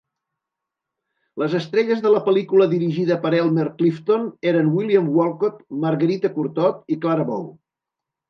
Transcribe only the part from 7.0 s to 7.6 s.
Clara Bow.